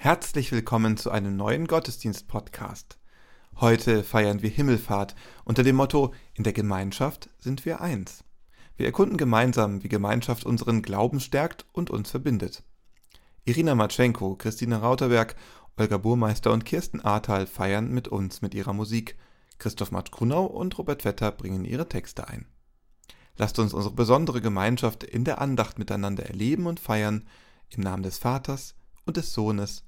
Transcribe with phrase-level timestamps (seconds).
[0.00, 2.98] Herzlich willkommen zu einem neuen Gottesdienst-Podcast.
[3.56, 8.22] Heute feiern wir Himmelfahrt unter dem Motto In der Gemeinschaft sind wir eins.
[8.76, 12.62] Wir erkunden gemeinsam, wie Gemeinschaft unseren Glauben stärkt und uns verbindet.
[13.44, 15.34] Irina Matschenko, Christine Rauterberg,
[15.76, 19.18] Olga Burmeister und Kirsten Ahrtal feiern mit uns mit ihrer Musik.
[19.58, 22.46] Christoph Matsch-Grunau und Robert Vetter bringen ihre Texte ein.
[23.36, 27.26] Lasst uns unsere besondere Gemeinschaft in der Andacht miteinander erleben und feiern,
[27.70, 29.87] im Namen des Vaters und des Sohnes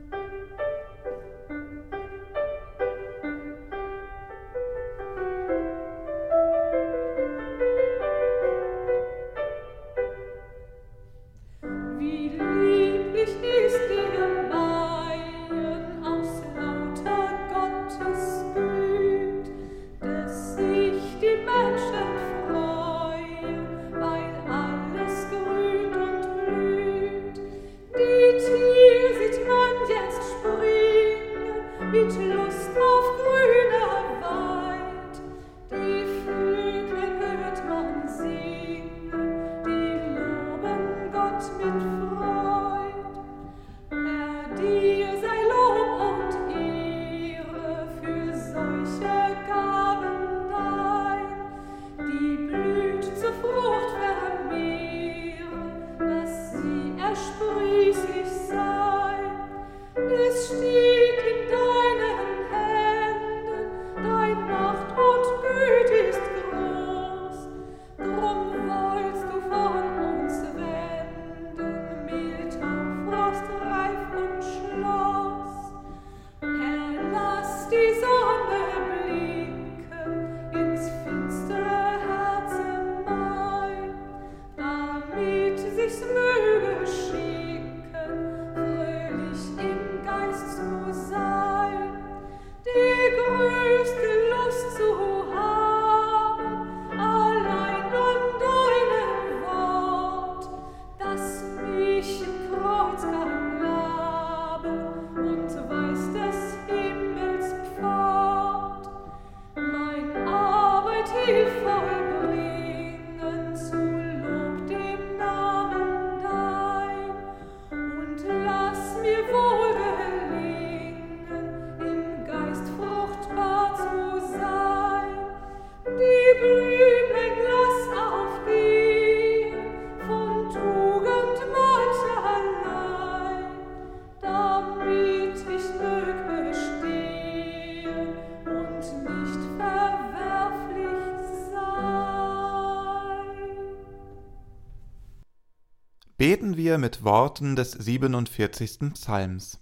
[146.21, 148.93] Beten wir mit Worten des 47.
[148.93, 149.57] Psalms.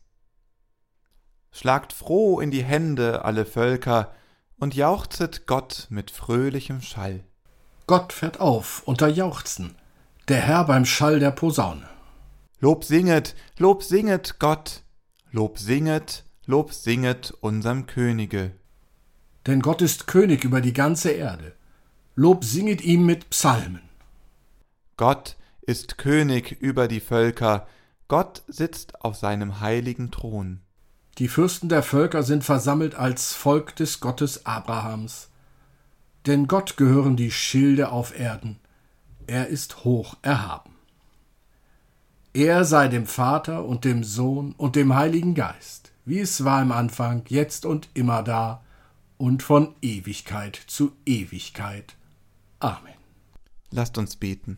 [1.53, 4.13] Schlagt froh in die Hände alle Völker
[4.57, 7.23] und jauchzet Gott mit fröhlichem Schall.
[7.87, 9.75] Gott fährt auf unter Jauchzen,
[10.27, 11.87] der Herr beim Schall der Posaune.
[12.59, 14.83] Lob singet, Lob singet Gott,
[15.31, 18.51] Lob singet, Lob singet unserem Könige.
[19.47, 21.53] Denn Gott ist König über die ganze Erde.
[22.15, 23.83] Lob singet ihm mit Psalmen.
[24.97, 25.37] Gott
[25.69, 27.67] ist König über die Völker,
[28.07, 30.61] Gott sitzt auf seinem heiligen Thron.
[31.19, 35.29] Die Fürsten der Völker sind versammelt als Volk des Gottes Abrahams.
[36.25, 38.59] Denn Gott gehören die Schilde auf Erden,
[39.27, 40.73] er ist hoch erhaben.
[42.33, 46.71] Er sei dem Vater und dem Sohn und dem Heiligen Geist, wie es war im
[46.71, 48.63] Anfang, jetzt und immer da
[49.17, 51.95] und von Ewigkeit zu Ewigkeit.
[52.59, 52.95] Amen.
[53.69, 54.57] Lasst uns beten.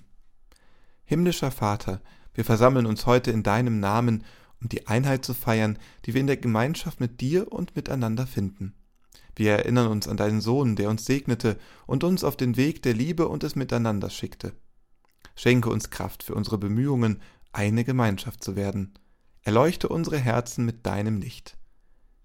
[1.12, 2.00] Himmlischer Vater,
[2.34, 4.24] wir versammeln uns heute in deinem Namen,
[4.62, 8.76] um die Einheit zu feiern, die wir in der Gemeinschaft mit dir und miteinander finden.
[9.36, 12.94] Wir erinnern uns an deinen Sohn, der uns segnete und uns auf den Weg der
[12.94, 14.54] Liebe und des Miteinanders schickte.
[15.36, 17.22] Schenke uns Kraft für unsere Bemühungen,
[17.52, 18.94] eine Gemeinschaft zu werden.
[19.42, 21.58] Erleuchte unsere Herzen mit deinem Licht.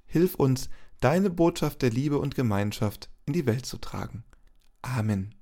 [0.05, 4.23] Hilf uns, deine Botschaft der Liebe und Gemeinschaft in die Welt zu tragen.
[4.81, 5.35] Amen.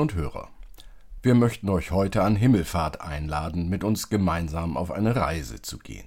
[0.00, 0.48] Hörerinnen und Hörer,
[1.22, 6.06] wir möchten euch heute an Himmelfahrt einladen, mit uns gemeinsam auf eine Reise zu gehen.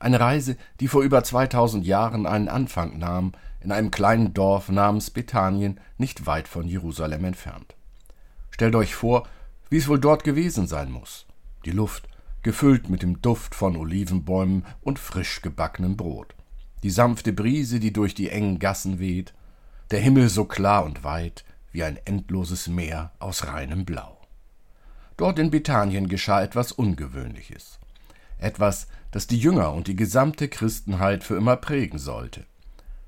[0.00, 5.10] Eine Reise, die vor über 2000 Jahren einen Anfang nahm, in einem kleinen Dorf namens
[5.10, 7.74] Bethanien, nicht weit von Jerusalem entfernt.
[8.50, 9.26] Stellt euch vor,
[9.68, 11.26] wie es wohl dort gewesen sein muss.
[11.66, 12.08] Die Luft,
[12.42, 16.34] gefüllt mit dem Duft von Olivenbäumen und frisch gebackenem Brot.
[16.82, 19.34] Die sanfte Brise, die durch die engen Gassen weht,
[19.90, 21.44] der Himmel so klar und weit,
[21.74, 24.22] wie ein endloses Meer aus reinem Blau.
[25.16, 27.80] Dort in Bethanien geschah etwas Ungewöhnliches.
[28.38, 32.46] Etwas, das die Jünger und die gesamte Christenheit für immer prägen sollte.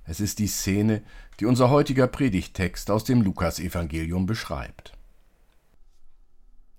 [0.04, 1.02] Es ist die Szene,
[1.38, 4.92] die unser heutiger Predigttext aus dem Lukasevangelium beschreibt.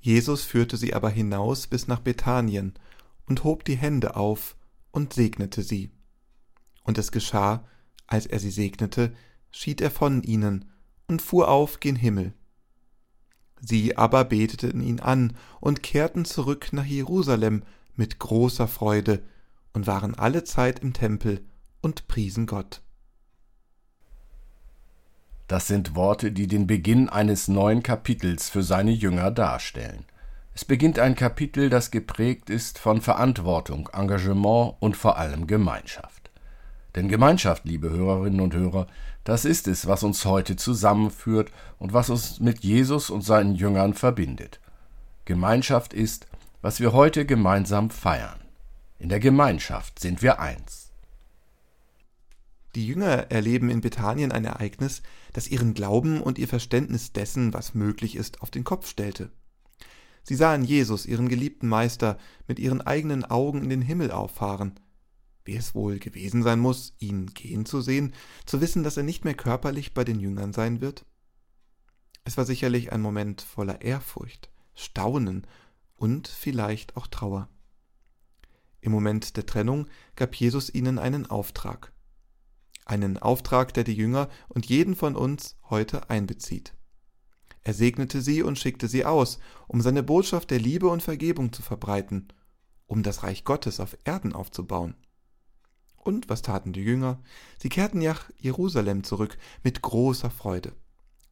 [0.01, 2.73] Jesus führte sie aber hinaus bis nach Bethanien
[3.27, 4.57] und hob die Hände auf
[4.91, 5.91] und segnete sie.
[6.83, 7.65] Und es geschah,
[8.07, 9.13] als er sie segnete,
[9.51, 10.65] schied er von ihnen
[11.07, 12.33] und fuhr auf gen Himmel.
[13.59, 17.63] Sie aber beteten ihn an und kehrten zurück nach Jerusalem
[17.95, 19.23] mit großer Freude
[19.73, 21.43] und waren alle Zeit im Tempel
[21.81, 22.81] und priesen Gott.
[25.47, 30.05] Das sind Worte, die den Beginn eines neuen Kapitels für seine Jünger darstellen.
[30.53, 36.31] Es beginnt ein Kapitel, das geprägt ist von Verantwortung, Engagement und vor allem Gemeinschaft.
[36.95, 38.87] Denn Gemeinschaft, liebe Hörerinnen und Hörer,
[39.27, 43.93] das ist es, was uns heute zusammenführt und was uns mit Jesus und seinen Jüngern
[43.93, 44.61] verbindet.
[45.25, 46.27] Gemeinschaft ist,
[46.61, 48.39] was wir heute gemeinsam feiern.
[48.99, 50.93] In der Gemeinschaft sind wir eins.
[52.73, 55.01] Die Jünger erleben in Bethanien ein Ereignis,
[55.33, 59.29] das ihren Glauben und ihr Verständnis dessen, was möglich ist, auf den Kopf stellte.
[60.23, 62.17] Sie sahen Jesus, ihren geliebten Meister,
[62.47, 64.79] mit ihren eigenen Augen in den Himmel auffahren,
[65.47, 68.13] wie es wohl gewesen sein muss, ihn gehen zu sehen,
[68.45, 71.05] zu wissen, dass er nicht mehr körperlich bei den Jüngern sein wird?
[72.25, 75.47] Es war sicherlich ein Moment voller Ehrfurcht, Staunen
[75.95, 77.49] und vielleicht auch Trauer.
[78.81, 81.93] Im Moment der Trennung gab Jesus ihnen einen Auftrag.
[82.85, 86.73] Einen Auftrag, der die Jünger und jeden von uns heute einbezieht.
[87.63, 91.61] Er segnete sie und schickte sie aus, um seine Botschaft der Liebe und Vergebung zu
[91.61, 92.27] verbreiten,
[92.85, 94.95] um das Reich Gottes auf Erden aufzubauen.
[96.07, 97.19] Und was taten die Jünger?
[97.59, 100.71] Sie kehrten nach Jerusalem zurück mit großer Freude.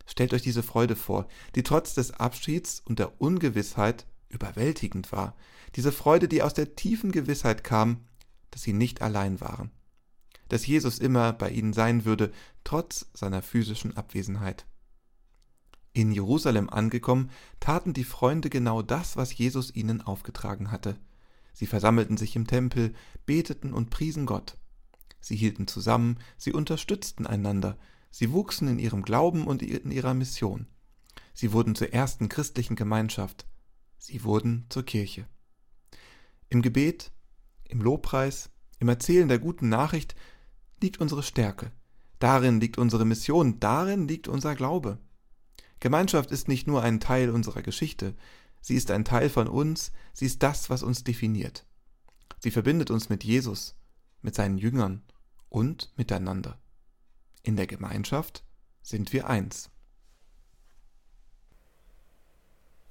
[0.06, 5.34] Stellt euch diese Freude vor, die trotz des Abschieds und der Ungewissheit überwältigend war.
[5.78, 8.02] Diese Freude, die aus der tiefen Gewissheit kam,
[8.52, 9.72] dass sie nicht allein waren.
[10.50, 12.34] Dass Jesus immer bei ihnen sein würde,
[12.66, 14.66] trotz seiner physischen Abwesenheit.
[15.94, 20.98] In Jerusalem angekommen, taten die Freunde genau das, was Jesus ihnen aufgetragen hatte.
[21.54, 22.94] Sie versammelten sich im Tempel,
[23.26, 24.58] beteten und priesen Gott.
[25.26, 27.80] Sie hielten zusammen, sie unterstützten einander,
[28.12, 30.68] sie wuchsen in ihrem Glauben und in ihrer Mission.
[31.34, 33.48] Sie wurden zur ersten christlichen Gemeinschaft.
[33.98, 35.28] Sie wurden zur Kirche.
[36.50, 37.12] Im Gebet,
[37.68, 40.14] im Lobpreis, im Erzählen der guten Nachricht
[40.80, 41.72] liegt unsere Stärke.
[42.20, 45.00] Darin liegt unsere Mission, darin liegt unser Glaube.
[45.80, 48.16] Gemeinschaft ist nicht nur ein Teil unserer Geschichte,
[48.62, 51.66] sie ist ein Teil von uns, sie ist das, was uns definiert.
[52.38, 53.74] Sie verbindet uns mit Jesus,
[54.22, 55.02] mit seinen Jüngern
[55.56, 56.58] und miteinander.
[57.42, 58.44] In der Gemeinschaft
[58.82, 59.70] sind wir eins.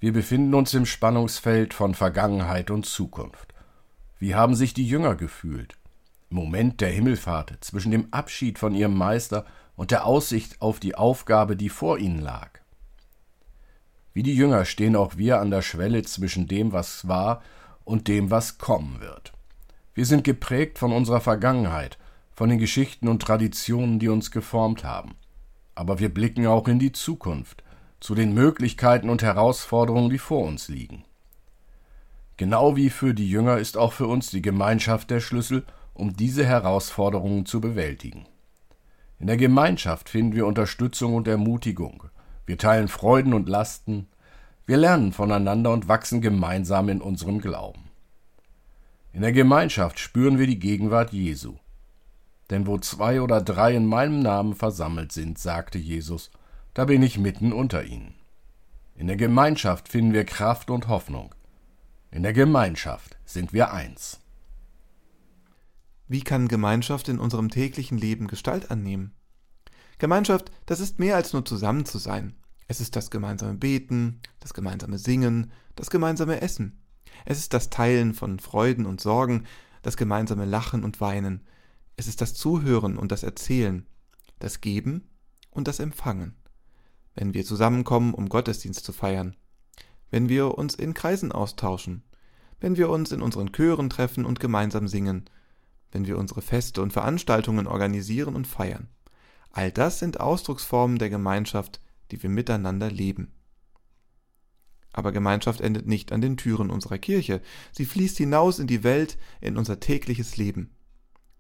[0.00, 3.52] Wir befinden uns im Spannungsfeld von Vergangenheit und Zukunft.
[4.18, 5.76] Wie haben sich die Jünger gefühlt?
[6.30, 9.44] Im Moment der Himmelfahrt zwischen dem Abschied von ihrem Meister
[9.76, 12.60] und der Aussicht auf die Aufgabe, die vor ihnen lag.
[14.14, 17.42] Wie die Jünger stehen auch wir an der Schwelle zwischen dem, was war,
[17.84, 19.34] und dem, was kommen wird.
[19.92, 21.98] Wir sind geprägt von unserer Vergangenheit
[22.34, 25.14] von den Geschichten und Traditionen, die uns geformt haben.
[25.74, 27.62] Aber wir blicken auch in die Zukunft,
[28.00, 31.04] zu den Möglichkeiten und Herausforderungen, die vor uns liegen.
[32.36, 35.64] Genau wie für die Jünger ist auch für uns die Gemeinschaft der Schlüssel,
[35.94, 38.26] um diese Herausforderungen zu bewältigen.
[39.20, 42.04] In der Gemeinschaft finden wir Unterstützung und Ermutigung.
[42.46, 44.08] Wir teilen Freuden und Lasten.
[44.66, 47.84] Wir lernen voneinander und wachsen gemeinsam in unserem Glauben.
[49.12, 51.54] In der Gemeinschaft spüren wir die Gegenwart Jesu.
[52.50, 56.30] Denn wo zwei oder drei in meinem Namen versammelt sind, sagte Jesus,
[56.74, 58.14] da bin ich mitten unter ihnen.
[58.96, 61.34] In der Gemeinschaft finden wir Kraft und Hoffnung.
[62.10, 64.20] In der Gemeinschaft sind wir eins.
[66.06, 69.12] Wie kann Gemeinschaft in unserem täglichen Leben Gestalt annehmen?
[69.98, 72.34] Gemeinschaft, das ist mehr als nur zusammen zu sein.
[72.68, 76.80] Es ist das gemeinsame Beten, das gemeinsame Singen, das gemeinsame Essen.
[77.24, 79.44] Es ist das Teilen von Freuden und Sorgen,
[79.82, 81.42] das gemeinsame Lachen und Weinen,
[81.96, 83.86] es ist das Zuhören und das Erzählen,
[84.38, 85.08] das Geben
[85.50, 86.36] und das Empfangen.
[87.14, 89.36] wenn wir zusammenkommen, um Gottesdienst zu feiern,
[90.10, 92.02] wenn wir uns in Kreisen austauschen,
[92.60, 95.24] wenn wir uns in unseren Chören treffen und gemeinsam singen,
[95.92, 98.88] wenn wir unsere Feste und Veranstaltungen organisieren und feiern.
[99.50, 103.32] All das sind Ausdrucksformen der Gemeinschaft, die wir miteinander leben.
[104.92, 107.40] Aber Gemeinschaft endet nicht an den Türen unserer Kirche,
[107.72, 110.70] sie fließt hinaus in die Welt, in unser tägliches Leben.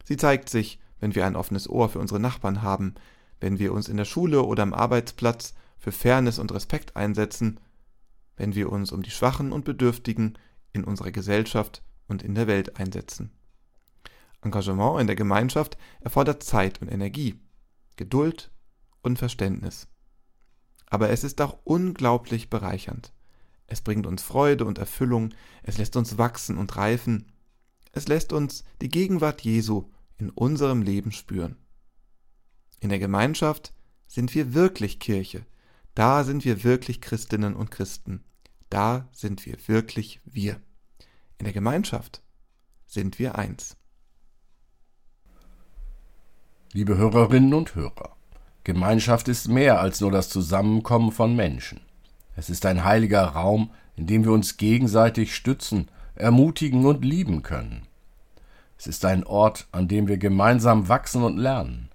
[0.04, 2.94] Sie zeigt sich, wenn wir ein offenes Ohr für unsere Nachbarn haben,
[3.40, 7.60] wenn wir uns in der Schule oder am Arbeitsplatz für Fairness und Respekt einsetzen,
[8.36, 10.38] wenn wir uns um die Schwachen und Bedürftigen
[10.72, 13.32] in unserer Gesellschaft und in der Welt einsetzen.
[14.42, 17.40] Engagement in der Gemeinschaft erfordert Zeit und Energie,
[17.96, 18.50] Geduld
[19.02, 19.88] und Verständnis.
[20.86, 23.12] Aber es ist auch unglaublich bereichernd.
[23.66, 25.32] Es bringt uns Freude und Erfüllung,
[25.62, 27.32] es lässt uns wachsen und reifen,
[27.94, 31.56] es lässt uns die Gegenwart Jesu in unserem Leben spüren.
[32.80, 33.72] In der Gemeinschaft
[34.06, 35.46] sind wir wirklich Kirche,
[35.94, 38.24] da sind wir wirklich Christinnen und Christen,
[38.68, 40.60] da sind wir wirklich wir.
[41.38, 42.22] In der Gemeinschaft
[42.86, 43.76] sind wir eins.
[46.72, 48.16] Liebe Hörerinnen und Hörer,
[48.64, 51.80] Gemeinschaft ist mehr als nur das Zusammenkommen von Menschen.
[52.34, 57.86] Es ist ein heiliger Raum, in dem wir uns gegenseitig stützen, ermutigen und lieben können.
[58.78, 61.88] Es ist ein Ort, an dem wir gemeinsam wachsen und lernen.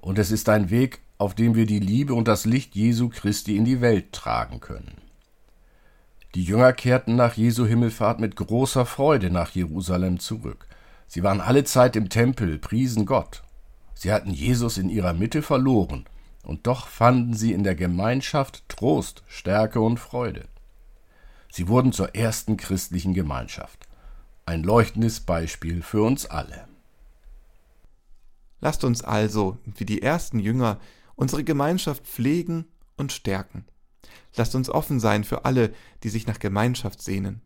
[0.00, 3.56] Und es ist ein Weg, auf dem wir die Liebe und das Licht Jesu Christi
[3.56, 4.96] in die Welt tragen können.
[6.34, 10.66] Die Jünger kehrten nach Jesu Himmelfahrt mit großer Freude nach Jerusalem zurück.
[11.06, 13.42] Sie waren alle Zeit im Tempel, priesen Gott.
[13.94, 16.06] Sie hatten Jesus in ihrer Mitte verloren,
[16.42, 20.44] und doch fanden sie in der Gemeinschaft Trost, Stärke und Freude.
[21.54, 23.86] Sie wurden zur ersten christlichen Gemeinschaft.
[24.46, 26.66] Ein leuchtendes Beispiel für uns alle.
[28.62, 30.80] Lasst uns also, wie die ersten Jünger,
[31.14, 32.64] unsere Gemeinschaft pflegen
[32.96, 33.66] und stärken.
[34.34, 37.42] Lasst uns offen sein für alle, die sich nach Gemeinschaft sehnen.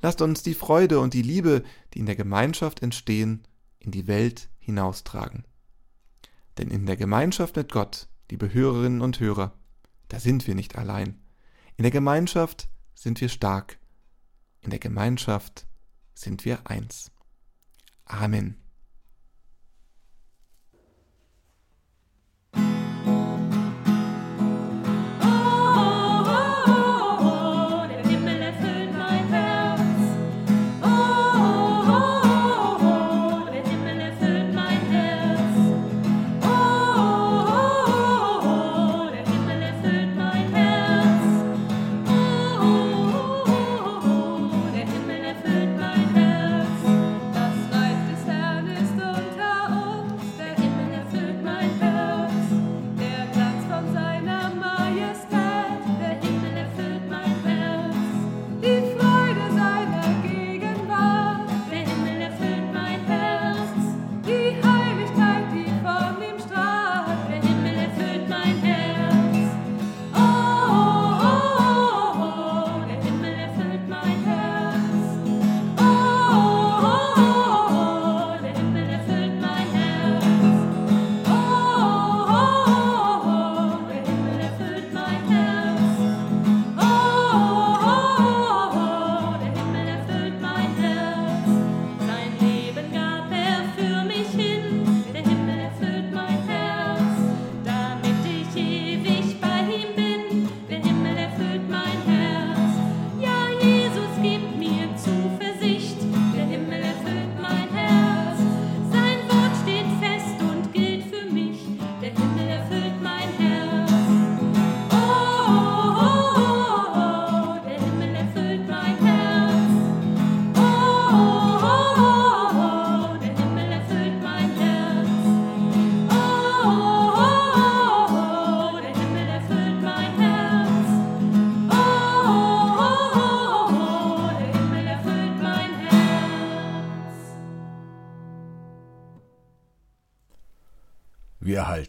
[0.00, 3.48] Lasst uns die Freude und die Liebe, die in der Gemeinschaft entstehen,
[3.80, 5.44] in die Welt hinaustragen.
[6.56, 9.54] Denn in der Gemeinschaft mit Gott, liebe Hörerinnen und Hörer,
[10.06, 11.18] da sind wir nicht allein.
[11.76, 13.78] In der Gemeinschaft sind wir stark.
[14.60, 15.66] In der Gemeinschaft
[16.14, 17.10] sind wir eins.
[18.04, 18.63] Amen.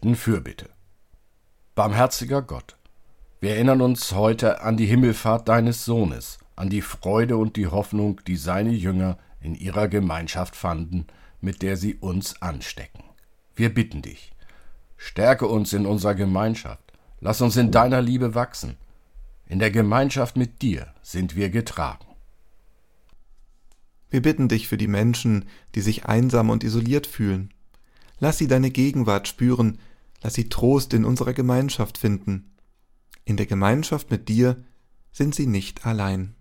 [0.05, 0.69] Wir erhalten Fürbitte.
[1.73, 2.77] Barmherziger Gott,
[3.41, 8.21] wir erinnern uns heute an die Himmelfahrt deines Sohnes, an die Freude und die Hoffnung,
[8.27, 11.07] die seine Jünger in ihrer Gemeinschaft fanden,
[11.41, 13.03] mit der sie uns anstecken.
[13.55, 14.31] Wir bitten dich,
[14.95, 18.77] stärke uns in unserer Gemeinschaft, lass uns in deiner Liebe wachsen.
[19.47, 22.05] In der Gemeinschaft mit dir sind wir getragen.
[24.11, 27.49] Wir bitten dich für die Menschen, die sich einsam und isoliert fühlen,
[28.19, 29.79] Lass sie deine Gegenwart spüren,
[30.25, 32.49] lass sie Trost in unserer Gemeinschaft finden.
[33.25, 34.57] In der Gemeinschaft mit dir
[35.11, 36.33] sind sie nicht allein.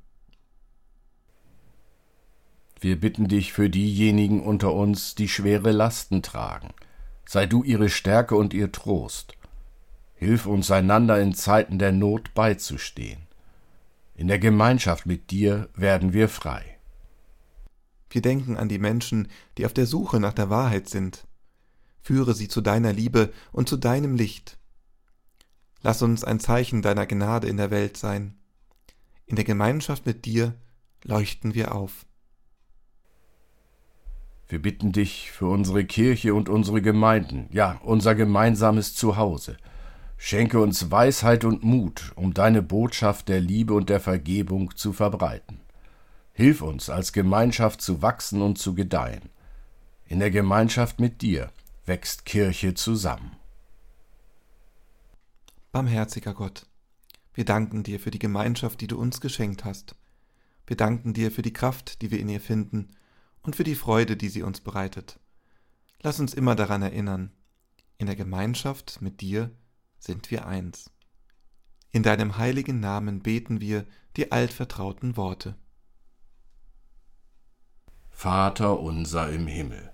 [2.80, 6.72] Wir bitten dich für diejenigen unter uns, die schwere Lasten tragen.
[7.26, 9.36] Sei du ihre Stärke und ihr Trost.
[10.14, 13.26] Hilf uns einander in Zeiten der Not beizustehen.
[14.14, 16.78] In der Gemeinschaft mit dir werden wir frei.
[18.08, 21.26] Wir denken an die Menschen, die auf der Suche nach der Wahrheit sind.
[22.04, 24.58] Führe sie zu deiner Liebe und zu deinem Licht.
[25.80, 28.36] Lass uns ein Zeichen deiner Gnade in der Welt sein.
[29.24, 30.54] In der Gemeinschaft mit dir
[31.02, 32.04] leuchten wir auf.
[34.48, 39.56] Wir bitten dich für unsere Kirche und unsere Gemeinden, ja, unser gemeinsames Zuhause.
[40.18, 45.60] Schenke uns Weisheit und Mut, um deine Botschaft der Liebe und der Vergebung zu verbreiten.
[46.34, 49.30] Hilf uns, als Gemeinschaft zu wachsen und zu gedeihen.
[50.06, 51.50] In der Gemeinschaft mit dir
[51.86, 53.36] wächst Kirche zusammen.
[55.72, 56.66] Barmherziger Gott,
[57.34, 59.96] wir danken dir für die Gemeinschaft, die du uns geschenkt hast.
[60.66, 62.96] Wir danken dir für die Kraft, die wir in ihr finden,
[63.42, 65.18] und für die Freude, die sie uns bereitet.
[66.02, 67.32] Lass uns immer daran erinnern,
[67.98, 69.50] in der Gemeinschaft mit dir
[69.98, 70.90] sind wir eins.
[71.90, 75.56] In deinem heiligen Namen beten wir die altvertrauten Worte.
[78.10, 79.93] Vater unser im Himmel,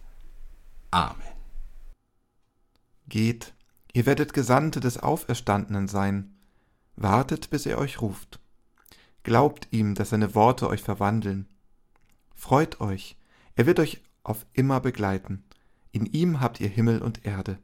[0.91, 1.21] Amen.
[3.07, 3.53] Geht
[3.93, 6.35] Ihr werdet Gesandte des Auferstandenen sein.
[6.95, 8.39] Wartet, bis er euch ruft.
[9.23, 11.47] Glaubt ihm, dass seine Worte euch verwandeln.
[12.33, 13.17] Freut euch,
[13.55, 15.43] er wird euch auf immer begleiten.
[15.91, 17.59] In ihm habt ihr Himmel und Erde.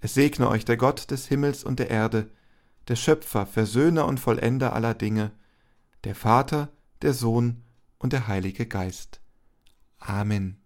[0.00, 2.30] Es segne euch der Gott des Himmels und der Erde,
[2.88, 5.32] der Schöpfer, Versöhner und Vollender aller Dinge,
[6.04, 6.68] der Vater,
[7.02, 7.62] der Sohn
[7.98, 9.20] und der Heilige Geist.
[9.98, 10.62] Amen.